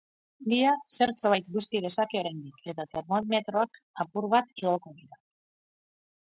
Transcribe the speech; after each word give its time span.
Bihar, 0.51 0.77
zertxobait 0.95 1.49
busti 1.57 1.81
dezake 1.85 2.19
oraindik, 2.21 2.63
eta 2.73 2.87
termometroak 2.95 3.79
apur 4.05 4.29
bat 4.33 4.51
igoko 4.63 4.95
dira. 5.05 5.21